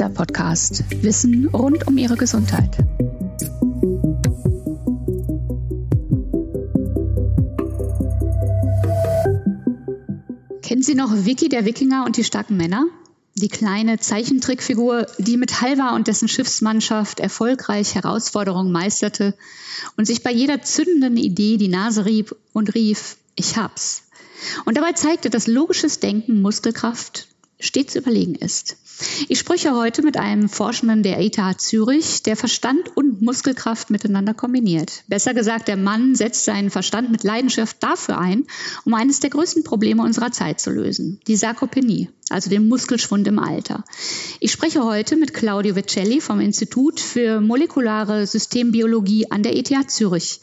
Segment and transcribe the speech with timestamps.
[0.00, 0.82] Visa Podcast.
[1.02, 2.74] Wissen rund um Ihre Gesundheit.
[10.62, 12.86] Kennen Sie noch Vicky, der Wikinger und die starken Männer?
[13.34, 19.34] Die kleine Zeichentrickfigur, die mit Halva und dessen Schiffsmannschaft erfolgreich Herausforderungen meisterte
[19.98, 24.04] und sich bei jeder zündenden Idee die Nase rieb und rief, ich hab's.
[24.64, 27.28] Und dabei zeigte, dass logisches Denken Muskelkraft
[27.60, 28.76] stets überlegen ist.
[29.28, 35.04] Ich spreche heute mit einem Forschenden der ETH Zürich, der Verstand und Muskelkraft miteinander kombiniert.
[35.08, 38.46] Besser gesagt, der Mann setzt seinen Verstand mit Leidenschaft dafür ein,
[38.84, 43.38] um eines der größten Probleme unserer Zeit zu lösen, die Sarkopenie, also den Muskelschwund im
[43.38, 43.84] Alter.
[44.38, 50.40] Ich spreche heute mit Claudio Vicelli vom Institut für molekulare Systembiologie an der ETH Zürich.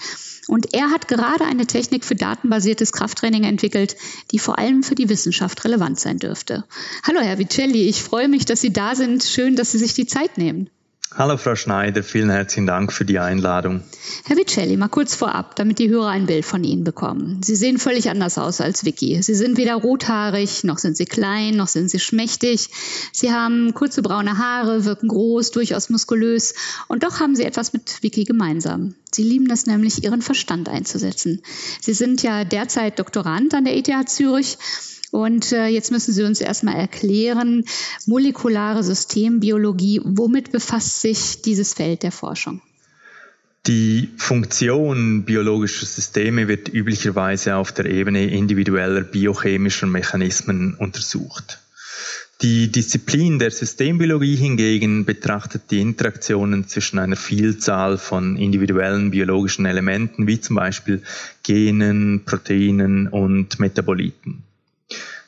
[0.47, 3.97] Und er hat gerade eine Technik für datenbasiertes Krafttraining entwickelt,
[4.31, 6.63] die vor allem für die Wissenschaft relevant sein dürfte.
[7.03, 9.23] Hallo, Herr Vicelli, ich freue mich, dass Sie da sind.
[9.23, 10.69] Schön, dass Sie sich die Zeit nehmen.
[11.17, 13.81] Hallo Frau Schneider, vielen herzlichen Dank für die Einladung.
[14.25, 17.41] Herr Vicelli, mal kurz vorab, damit die Hörer ein Bild von Ihnen bekommen.
[17.41, 19.19] Sie sehen völlig anders aus als Vicky.
[19.23, 22.69] Sie sind weder rothaarig, noch sind Sie klein, noch sind Sie schmächtig.
[23.11, 26.53] Sie haben kurze braune Haare, wirken groß, durchaus muskulös
[26.87, 28.93] und doch haben Sie etwas mit Vicky gemeinsam.
[29.11, 31.41] Sie lieben es nämlich, Ihren Verstand einzusetzen.
[31.81, 34.59] Sie sind ja derzeit Doktorand an der ETH Zürich
[35.11, 37.63] und äh, jetzt müssen Sie uns erstmal erklären,
[38.05, 42.61] molekulare Systembiologie, womit befasst sich dieses Feld der Forschung?
[43.67, 51.59] Die Funktion biologischer Systeme wird üblicherweise auf der Ebene individueller biochemischer Mechanismen untersucht.
[52.41, 60.27] Die Disziplin der Systembiologie hingegen betrachtet die Interaktionen zwischen einer Vielzahl von individuellen biologischen Elementen,
[60.27, 61.01] wie zum Beispiel
[61.43, 64.43] Genen, Proteinen und Metaboliten.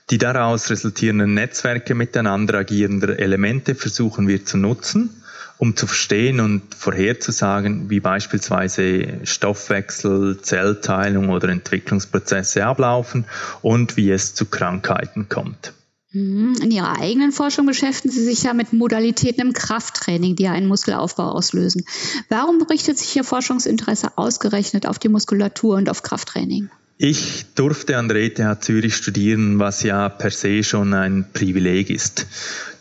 [0.10, 5.22] Die daraus resultierenden Netzwerke miteinander agierender Elemente versuchen wir zu nutzen,
[5.60, 13.26] um zu verstehen und vorherzusagen, wie beispielsweise Stoffwechsel, Zellteilung oder Entwicklungsprozesse ablaufen
[13.62, 15.74] und wie es zu Krankheiten kommt.
[16.12, 16.56] Mhm.
[16.60, 21.34] In Ihrer eigenen Forschung beschäftigen Sie sich ja mit Modalitäten im Krafttraining, die einen Muskelaufbau
[21.34, 21.86] auslösen.
[22.30, 26.72] Warum richtet sich Ihr Forschungsinteresse ausgerechnet auf die Muskulatur und auf Krafttraining?
[27.02, 32.28] Ich durfte an der ETH Zürich studieren, was ja per se schon ein Privileg ist.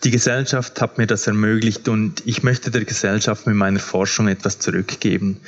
[0.03, 4.59] Die Gesellschaft hat mir das ermöglicht und ich möchte der Gesellschaft mit meiner Forschung etwas
[4.59, 5.41] zurückgeben.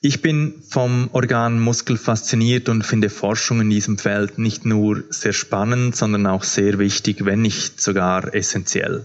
[0.00, 5.34] Ich bin vom Organ Muskel fasziniert und finde Forschung in diesem Feld nicht nur sehr
[5.34, 9.04] spannend, sondern auch sehr wichtig, wenn nicht sogar essentiell.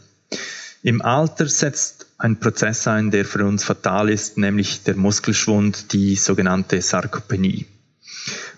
[0.81, 6.15] Im Alter setzt ein Prozess ein, der für uns fatal ist, nämlich der Muskelschwund, die
[6.15, 7.65] sogenannte Sarkopenie.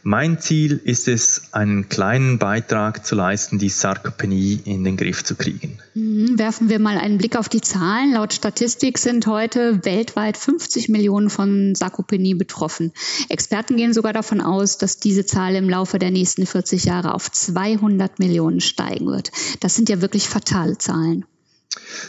[0.04, 5.36] Mein Ziel ist es, einen kleinen Beitrag zu leisten, die Sarkopenie in den Griff zu
[5.36, 5.80] kriegen.
[5.94, 8.14] Mhm, werfen wir mal einen Blick auf die Zahlen.
[8.14, 12.94] Laut Statistik sind heute weltweit 50 Millionen von Sarkopenie betroffen.
[13.28, 17.30] Experten gehen sogar davon aus, dass diese Zahl im Laufe der nächsten 40 Jahre auf
[17.30, 19.32] 200 Millionen steigen wird.
[19.60, 21.26] Das sind ja wirklich fatale Zahlen.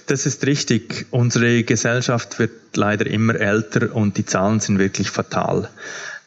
[0.07, 1.07] Das ist richtig.
[1.11, 5.69] Unsere Gesellschaft wird leider immer älter und die Zahlen sind wirklich fatal.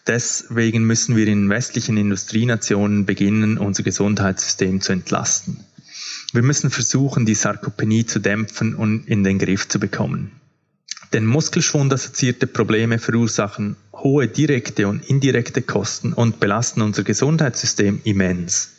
[0.05, 5.63] Deswegen müssen wir in westlichen Industrienationen beginnen, unser Gesundheitssystem zu entlasten.
[6.33, 10.31] Wir müssen versuchen, die Sarkopenie zu dämpfen und in den Griff zu bekommen.
[11.13, 18.71] Denn Muskelschwund-assoziierte Probleme verursachen hohe direkte und indirekte Kosten und belasten unser Gesundheitssystem immens.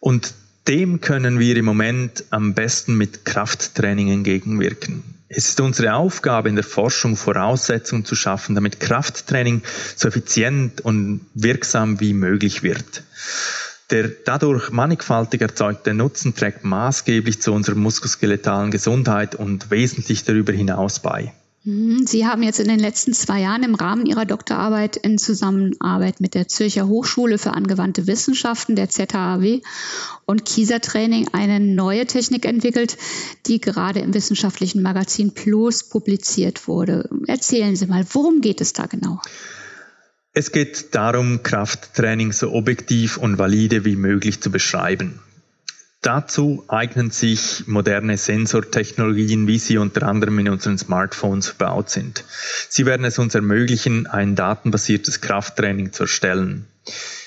[0.00, 0.34] Und
[0.66, 5.04] dem können wir im Moment am besten mit Krafttraining entgegenwirken.
[5.28, 9.62] Es ist unsere Aufgabe in der Forschung Voraussetzungen zu schaffen, damit Krafttraining
[9.96, 13.02] so effizient und wirksam wie möglich wird.
[13.90, 21.00] Der dadurch mannigfaltig erzeugte Nutzen trägt maßgeblich zu unserer muskelskeletalen Gesundheit und wesentlich darüber hinaus
[21.00, 21.32] bei.
[21.66, 22.06] Mhm.
[22.06, 26.34] Sie haben jetzt in den letzten zwei Jahren im Rahmen Ihrer Doktorarbeit in Zusammenarbeit mit
[26.34, 29.60] der Zürcher Hochschule für angewandte Wissenschaften, der ZHAW
[30.26, 32.96] und Kieser Training eine neue Technik entwickelt,
[33.46, 37.10] die gerade im wissenschaftlichen Magazin Plus publiziert wurde.
[37.26, 39.20] Erzählen Sie mal, worum geht es da genau?
[40.32, 45.18] Es geht darum, Krafttraining so objektiv und valide wie möglich zu beschreiben.
[46.06, 52.22] Dazu eignen sich moderne Sensortechnologien, wie sie unter anderem in unseren Smartphones verbaut sind.
[52.68, 56.66] Sie werden es uns ermöglichen, ein datenbasiertes Krafttraining zu erstellen.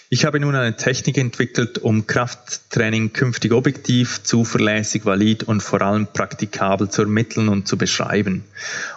[0.07, 6.07] Ich habe nun eine Technik entwickelt, um Krafttraining künftig objektiv, zuverlässig, valid und vor allem
[6.07, 8.45] praktikabel zu ermitteln und zu beschreiben.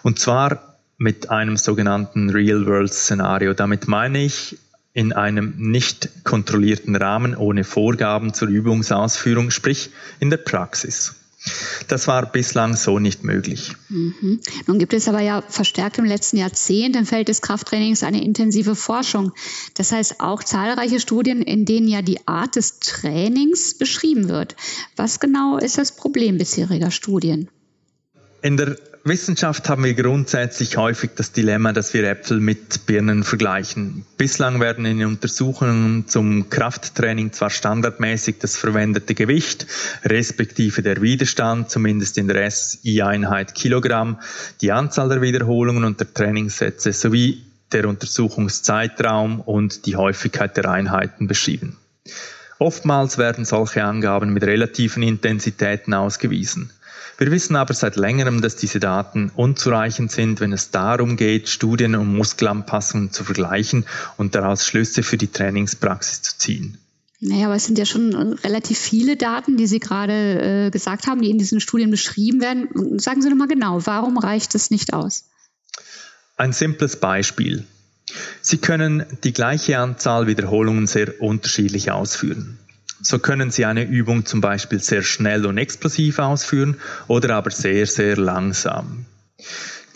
[0.05, 3.53] Und zwar mit einem sogenannten Real-World-Szenario.
[3.53, 4.59] Damit meine ich
[4.95, 9.91] in einem nicht kontrollierten Rahmen ohne Vorgaben zur Übungsausführung, sprich
[10.21, 11.15] in der Praxis.
[11.89, 13.73] Das war bislang so nicht möglich.
[13.89, 14.41] Mhm.
[14.67, 18.77] Nun gibt es aber ja verstärkt im letzten Jahrzehnt im Feld des Krafttrainings eine intensive
[18.77, 19.33] Forschung.
[19.75, 24.55] Das heißt auch zahlreiche Studien, in denen ja die Art des Trainings beschrieben wird.
[24.95, 27.49] Was genau ist das Problem bisheriger Studien?
[28.41, 34.07] In der Wissenschaft haben wir grundsätzlich häufig das Dilemma, dass wir Äpfel mit Birnen vergleichen.
[34.17, 39.67] Bislang werden in Untersuchungen zum Krafttraining zwar standardmäßig das verwendete Gewicht,
[40.05, 44.21] respektive der Widerstand, zumindest in der SI-Einheit Kilogramm,
[44.61, 51.27] die Anzahl der Wiederholungen und der Trainingssätze sowie der Untersuchungszeitraum und die Häufigkeit der Einheiten
[51.27, 51.77] beschrieben.
[52.61, 56.71] Oftmals werden solche Angaben mit relativen Intensitäten ausgewiesen.
[57.23, 61.95] Wir wissen aber seit längerem, dass diese Daten unzureichend sind, wenn es darum geht, Studien
[61.95, 63.85] und Muskelanpassungen zu vergleichen
[64.17, 66.79] und daraus Schlüsse für die Trainingspraxis zu ziehen.
[67.21, 71.23] Naja, aber es sind ja schon relativ viele Daten, die Sie gerade äh, gesagt haben,
[71.23, 72.99] die in diesen Studien beschrieben werden.
[72.99, 75.27] Sagen Sie doch mal genau, warum reicht es nicht aus?
[76.37, 77.65] Ein simples Beispiel.
[78.41, 82.59] Sie können die gleiche Anzahl Wiederholungen sehr unterschiedlich ausführen.
[83.03, 86.77] So können Sie eine Übung zum Beispiel sehr schnell und explosiv ausführen
[87.09, 89.07] oder aber sehr, sehr langsam.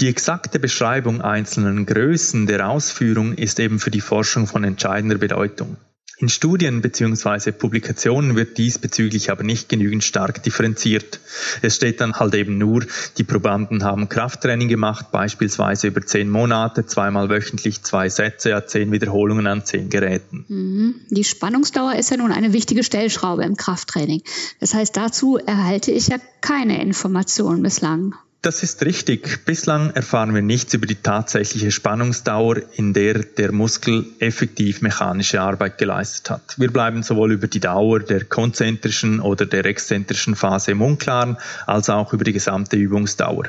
[0.01, 5.77] Die exakte Beschreibung einzelnen Größen der Ausführung ist eben für die Forschung von entscheidender Bedeutung.
[6.19, 7.53] In Studien bzw.
[7.53, 11.21] Publikationen wird diesbezüglich aber nicht genügend stark differenziert.
[11.61, 12.87] Es steht dann halt eben nur,
[13.19, 19.47] die Probanden haben Krafttraining gemacht, beispielsweise über zehn Monate, zweimal wöchentlich zwei Sätze, zehn Wiederholungen
[19.47, 20.47] an zehn Geräten.
[20.49, 20.95] Mhm.
[21.11, 24.23] Die Spannungsdauer ist ja nun eine wichtige Stellschraube im Krafttraining.
[24.59, 28.15] Das heißt, dazu erhalte ich ja keine Informationen bislang.
[28.43, 29.45] Das ist richtig.
[29.45, 35.79] Bislang erfahren wir nichts über die tatsächliche Spannungsdauer, in der der Muskel effektiv mechanische Arbeit
[35.79, 36.55] geleistet hat.
[36.57, 41.91] Wir bleiben sowohl über die Dauer der konzentrischen oder der exzentrischen Phase im Unklaren, als
[41.91, 43.49] auch über die gesamte Übungsdauer.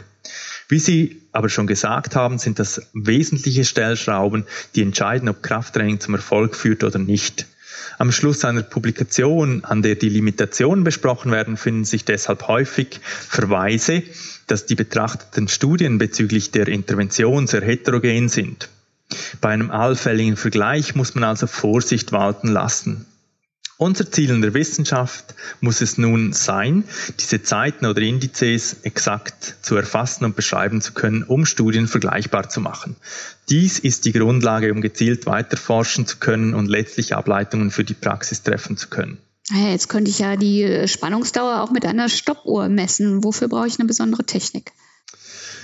[0.67, 4.45] Wie Sie aber schon gesagt haben, sind das wesentliche Stellschrauben,
[4.75, 7.45] die entscheiden, ob Krafttraining zum Erfolg führt oder nicht.
[7.97, 14.03] Am Schluss einer Publikation, an der die Limitationen besprochen werden, finden sich deshalb häufig Verweise
[14.47, 18.69] dass die betrachteten Studien bezüglich der Intervention sehr heterogen sind.
[19.41, 23.05] Bei einem allfälligen Vergleich muss man also Vorsicht walten lassen.
[23.79, 26.83] Unser Ziel in der Wissenschaft muss es nun sein,
[27.19, 32.59] diese Zeiten oder Indizes exakt zu erfassen und beschreiben zu können, um Studien vergleichbar zu
[32.59, 32.95] machen.
[33.49, 38.41] Dies ist die Grundlage, um gezielt weiterforschen zu können und letztlich Ableitungen für die Praxis
[38.41, 39.19] treffen zu können.
[39.53, 43.23] Jetzt könnte ich ja die äh, Spannungsdauer auch mit einer Stoppuhr messen.
[43.23, 44.73] Wofür brauche ich eine besondere Technik?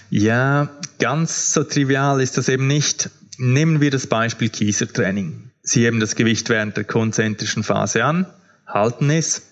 [0.10, 0.70] Ja,
[1.00, 3.10] ganz so trivial ist das eben nicht.
[3.38, 5.50] Nehmen wir das Beispiel Kiesertraining.
[5.66, 8.26] Sie heben das Gewicht während der konzentrischen Phase an,
[8.68, 9.44] halten es,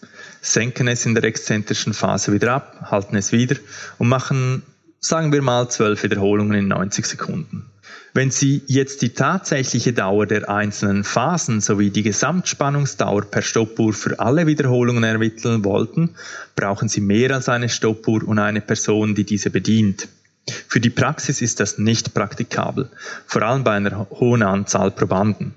[0.41, 3.55] senken es in der exzentrischen Phase wieder ab, halten es wieder
[3.97, 4.63] und machen,
[4.99, 7.71] sagen wir mal, zwölf Wiederholungen in 90 Sekunden.
[8.13, 14.19] Wenn Sie jetzt die tatsächliche Dauer der einzelnen Phasen sowie die Gesamtspannungsdauer per Stoppuhr für
[14.19, 16.15] alle Wiederholungen ermitteln wollten,
[16.57, 20.09] brauchen Sie mehr als eine Stoppuhr und eine Person, die diese bedient.
[20.67, 22.89] Für die Praxis ist das nicht praktikabel,
[23.27, 25.53] vor allem bei einer hohen Anzahl Probanden.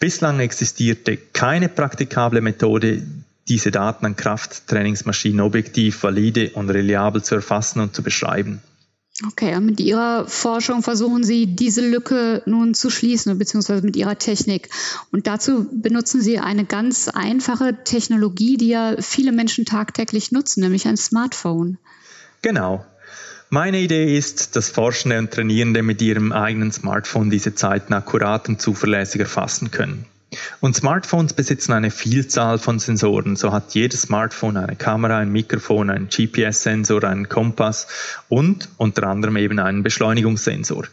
[0.00, 3.02] Bislang existierte keine praktikable Methode,
[3.48, 8.60] diese Daten an Krafttrainingsmaschinen objektiv, valide und reliabel zu erfassen und zu beschreiben.
[9.26, 14.18] Okay, und mit Ihrer Forschung versuchen Sie, diese Lücke nun zu schließen, beziehungsweise mit Ihrer
[14.18, 14.68] Technik.
[15.10, 20.86] Und dazu benutzen Sie eine ganz einfache Technologie, die ja viele Menschen tagtäglich nutzen, nämlich
[20.86, 21.78] ein Smartphone.
[22.42, 22.84] Genau.
[23.48, 28.60] Meine Idee ist, dass Forschende und Trainierende mit ihrem eigenen Smartphone diese Zeiten akkurat und
[28.60, 30.04] zuverlässig erfassen können.
[30.60, 33.36] Und Smartphones besitzen eine Vielzahl von Sensoren.
[33.36, 37.86] So hat jedes Smartphone eine Kamera, ein Mikrofon, einen GPS-Sensor, einen Kompass
[38.28, 40.88] und unter anderem eben einen Beschleunigungssensor.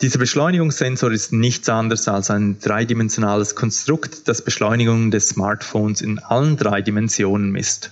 [0.00, 6.56] Dieser Beschleunigungssensor ist nichts anderes als ein dreidimensionales Konstrukt, das Beschleunigung des Smartphones in allen
[6.56, 7.90] drei Dimensionen misst.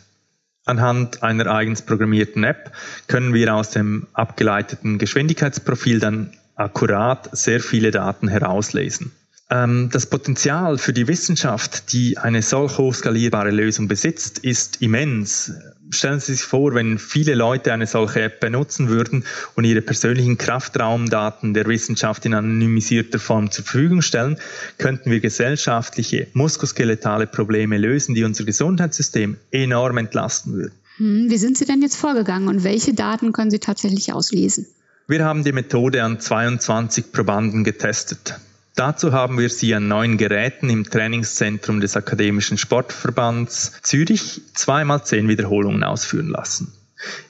[0.69, 2.73] Anhand einer eigens programmierten App
[3.07, 9.13] können wir aus dem abgeleiteten Geschwindigkeitsprofil dann akkurat sehr viele Daten herauslesen.
[9.51, 15.53] Ähm, das Potenzial für die Wissenschaft, die eine solch hochskalierbare Lösung besitzt, ist immens.
[15.91, 20.37] Stellen Sie sich vor, wenn viele Leute eine solche App benutzen würden und ihre persönlichen
[20.37, 24.39] Kraftraumdaten der Wissenschaft in anonymisierter Form zur Verfügung stellen,
[24.77, 30.75] könnten wir gesellschaftliche, muskoskeletale Probleme lösen, die unser Gesundheitssystem enorm entlasten würden.
[30.99, 34.67] Hm, wie sind Sie denn jetzt vorgegangen und welche Daten können Sie tatsächlich auslesen?
[35.07, 38.39] Wir haben die Methode an 22 Probanden getestet.
[38.79, 45.27] Dazu haben wir sie an neun Geräten im Trainingszentrum des Akademischen Sportverbands Zürich zweimal zehn
[45.27, 46.73] Wiederholungen ausführen lassen.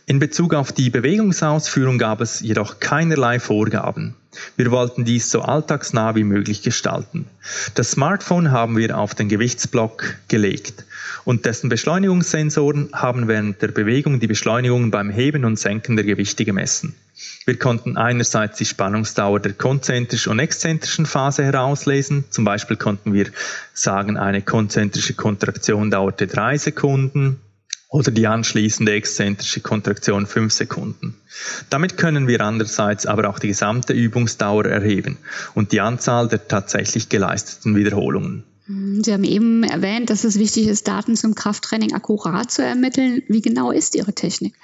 [0.05, 4.15] In Bezug auf die Bewegungsausführung gab es jedoch keinerlei Vorgaben.
[4.57, 7.27] Wir wollten dies so alltagsnah wie möglich gestalten.
[7.75, 10.85] Das Smartphone haben wir auf den Gewichtsblock gelegt
[11.25, 16.45] und dessen Beschleunigungssensoren haben während der Bewegung die Beschleunigung beim Heben und Senken der Gewichte
[16.45, 16.95] gemessen.
[17.45, 22.25] Wir konnten einerseits die Spannungsdauer der konzentrischen und exzentrischen Phase herauslesen.
[22.31, 23.27] Zum Beispiel konnten wir
[23.75, 27.41] sagen, eine konzentrische Kontraktion dauerte drei Sekunden,
[27.89, 31.17] oder die anschließende exzentrische Kontraktion fünf Sekunden.
[31.71, 35.17] Damit können wir andererseits aber auch die gesamte Übungsdauer erheben
[35.55, 38.45] und die Anzahl der tatsächlich geleisteten Wiederholungen.
[38.67, 43.23] Hm, Sie haben eben erwähnt, dass es wichtig ist, Daten zum Krafttraining akkurat zu ermitteln.
[43.29, 44.55] Wie genau ist Ihre Technik?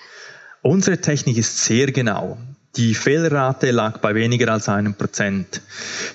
[0.60, 2.36] Unsere Technik ist sehr genau.
[2.76, 5.62] Die Fehlerrate lag bei weniger als einem Prozent.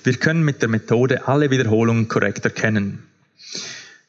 [0.04, 3.02] Wir können mit der Methode alle Wiederholungen korrekt erkennen.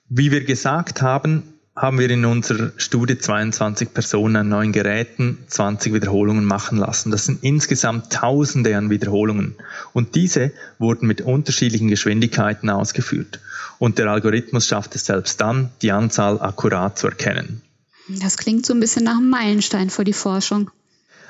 [0.10, 1.44] Wie wir gesagt haben,
[1.76, 7.12] haben wir in unserer Studie 22 Personen an neuen Geräten 20 Wiederholungen machen lassen.
[7.12, 9.56] Das sind insgesamt Tausende an Wiederholungen.
[9.94, 13.40] Und diese wurden mit unterschiedlichen Geschwindigkeiten ausgeführt.
[13.80, 17.62] Und der Algorithmus schafft es selbst dann, die Anzahl akkurat zu erkennen.
[18.10, 20.72] Das klingt so ein bisschen nach einem Meilenstein für die Forschung.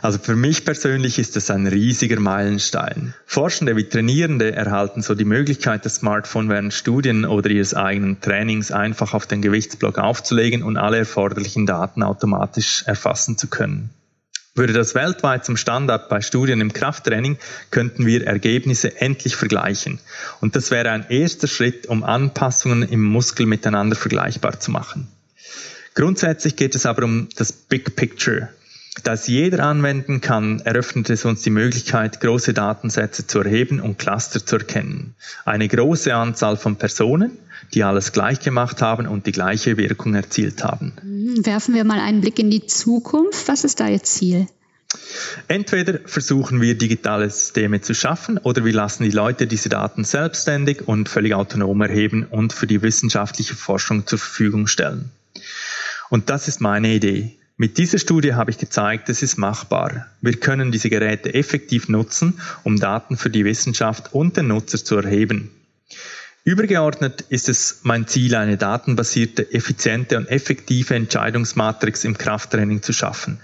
[0.02, 3.14] Also für mich persönlich ist es ein riesiger Meilenstein.
[3.28, 8.72] Forschende wie Trainierende erhalten so die Möglichkeit, das Smartphone während Studien oder ihres eigenen Trainings
[8.72, 13.92] einfach auf den Gewichtsblock aufzulegen und alle erforderlichen Daten automatisch erfassen zu können.
[14.56, 17.38] Würde das weltweit zum Standard bei Studien im Krafttraining,
[17.70, 20.00] könnten wir Ergebnisse endlich vergleichen.
[20.42, 25.08] Und das wäre ein erster Schritt, um Anpassungen im Muskel miteinander vergleichbar zu machen.
[25.94, 28.50] Grundsätzlich geht es aber um das Big Picture,
[29.04, 34.46] das jeder anwenden kann, eröffnet es uns die Möglichkeit, große Datensätze zu erheben und Cluster
[34.46, 35.16] zu erkennen.
[35.46, 37.38] Eine große Anzahl von Personen,
[37.74, 40.94] die alles gleich gemacht haben und die gleiche Wirkung erzielt haben.
[41.02, 43.48] Hm, werfen wir mal einen Blick in die Zukunft.
[43.48, 44.48] Was ist da Ihr Ziel?
[45.48, 50.86] Entweder versuchen wir digitale Systeme zu schaffen oder wir lassen die Leute diese Daten selbstständig
[50.86, 55.12] und völlig autonom erheben und für die wissenschaftliche Forschung zur Verfügung stellen.
[56.10, 57.38] Und das ist meine Idee.
[57.62, 60.08] Mit dieser Studie habe ich gezeigt, es ist machbar.
[60.20, 64.98] Wir können diese Geräte effektiv nutzen, um Daten für die Wissenschaft und den Nutzer zu
[64.98, 65.52] erheben.
[66.44, 73.40] Übergeordnet ist es mein Ziel, eine datenbasierte, effiziente und effektive Entscheidungsmatrix im Krafttraining zu schaffen.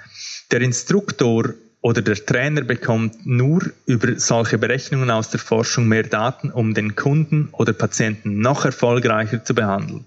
[0.50, 6.50] Der Instruktor oder der Trainer bekommt nur über solche Berechnungen aus der Forschung mehr Daten,
[6.50, 10.05] um den Kunden oder Patienten noch erfolgreicher zu behandeln.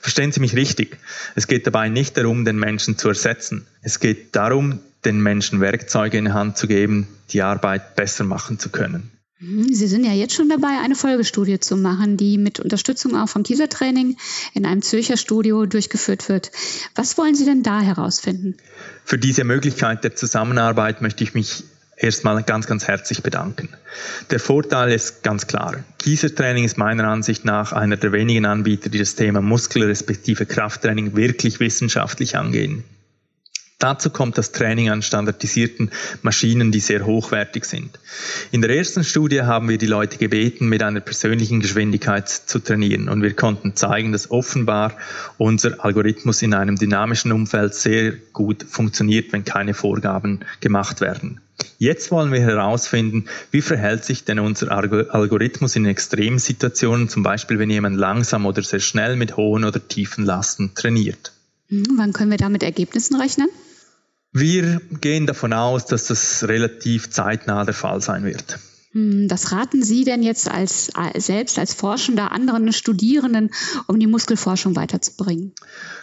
[0.00, 0.98] Verstehen Sie mich richtig.
[1.34, 3.66] Es geht dabei nicht darum, den Menschen zu ersetzen.
[3.82, 8.58] Es geht darum, den Menschen Werkzeuge in die Hand zu geben, die Arbeit besser machen
[8.58, 9.10] zu können.
[9.40, 13.28] Mhm, Sie sind ja jetzt schon dabei, eine Folgestudie zu machen, die mit Unterstützung auch
[13.28, 14.18] vom Kieser-Training
[14.52, 16.50] in einem Zürcher Studio durchgeführt wird.
[16.94, 18.56] Was wollen Sie denn da herausfinden?
[19.04, 21.64] Für diese Möglichkeit der Zusammenarbeit möchte ich mich
[22.00, 23.68] erstmal ganz, ganz herzlich bedanken.
[24.30, 25.84] Der Vorteil ist ganz klar.
[25.98, 31.14] Kiesertraining ist meiner Ansicht nach einer der wenigen Anbieter, die das Thema Muskel- respektive Krafttraining
[31.14, 32.84] wirklich wissenschaftlich angehen.
[33.80, 35.90] Dazu kommt das Training an standardisierten
[36.20, 37.98] Maschinen, die sehr hochwertig sind.
[38.50, 43.08] In der ersten Studie haben wir die Leute gebeten, mit einer persönlichen Geschwindigkeit zu trainieren
[43.08, 44.92] und wir konnten zeigen, dass offenbar
[45.38, 51.40] unser Algorithmus in einem dynamischen Umfeld sehr gut funktioniert, wenn keine Vorgaben gemacht werden.
[51.78, 57.70] Jetzt wollen wir herausfinden, wie verhält sich denn unser Algorithmus in Extremsituationen, zum Beispiel wenn
[57.70, 61.32] jemand langsam oder sehr schnell mit hohen oder tiefen Lasten trainiert.
[61.68, 63.48] Hm, wann können wir da mit Ergebnissen rechnen?
[64.32, 68.58] Wir gehen davon aus, dass das relativ zeitnah der Fall sein wird.
[68.92, 73.50] Hm, was raten Sie denn jetzt als, selbst als Forschender anderen Studierenden,
[73.86, 75.52] um die Muskelforschung weiterzubringen?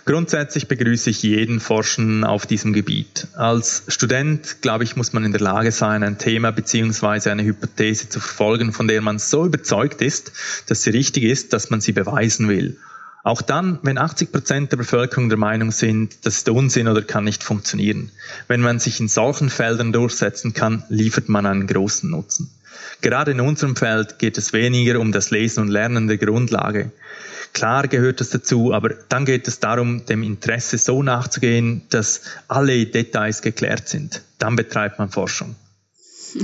[0.06, 3.28] Grundsätzlich begrüße ich jeden Forschen auf diesem Gebiet.
[3.34, 7.30] Als Student, glaube ich, muss man in der Lage sein, ein Thema bzw.
[7.30, 10.32] eine Hypothese zu verfolgen, von der man so überzeugt ist,
[10.68, 12.78] dass sie richtig ist, dass man sie beweisen will.
[13.28, 17.26] Auch dann, wenn 80 Prozent der Bevölkerung der Meinung sind, das ist Unsinn oder kann
[17.26, 18.12] nicht funktionieren.
[18.48, 22.50] Wenn man sich in solchen Feldern durchsetzen kann, liefert man einen großen Nutzen.
[23.02, 26.92] Gerade in unserem Feld geht es weniger um das Lesen und Lernen der Grundlage.
[27.54, 32.86] Klar gehört das dazu, aber dann geht es darum, dem Interesse so nachzugehen, dass alle
[32.86, 34.22] Details geklärt sind.
[34.38, 35.56] Dann betreibt man Forschung.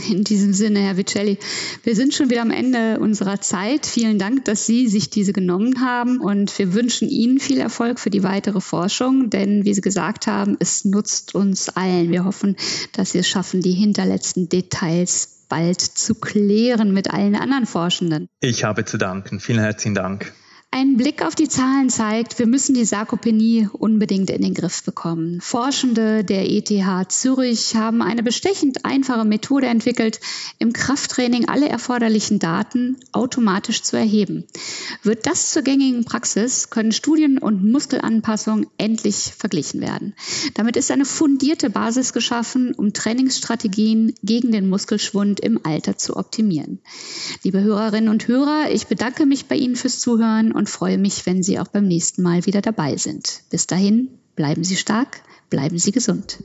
[0.10, 1.38] In diesem Sinne, Herr Vicelli,
[1.84, 3.86] wir sind schon wieder am Ende unserer Zeit.
[3.86, 8.10] Vielen Dank, dass Sie sich diese genommen haben und wir wünschen Ihnen viel Erfolg für
[8.10, 12.12] die weitere Forschung, denn wie Sie gesagt haben, es nutzt uns allen.
[12.12, 12.56] Wir hoffen,
[12.94, 18.28] dass Sie es schaffen, die hinterletzten Details bald zu klären mit allen anderen Forschenden.
[18.40, 19.40] Ich habe zu danken.
[19.40, 20.34] Vielen herzlichen Dank.
[20.76, 25.40] Ein Blick auf die Zahlen zeigt, wir müssen die Sarkopenie unbedingt in den Griff bekommen.
[25.40, 30.20] Forschende der ETH Zürich haben eine bestechend einfache Methode entwickelt,
[30.58, 34.46] im Krafttraining alle erforderlichen Daten automatisch zu erheben.
[35.04, 40.16] Wird das zur gängigen Praxis, können Studien und Muskelanpassungen endlich verglichen werden.
[40.56, 46.80] Damit ist eine fundierte Basis geschaffen, um Trainingsstrategien gegen den Muskelschwund im Alter zu optimieren.
[47.44, 51.44] Liebe Hörerinnen und Hörer, ich bedanke mich bei Ihnen fürs Zuhören und freue mich, wenn
[51.44, 53.42] Sie auch beim nächsten Mal wieder dabei sind.
[53.50, 56.42] Bis dahin, bleiben Sie stark, bleiben Sie gesund.